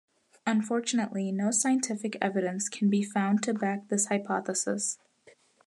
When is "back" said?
3.53-3.87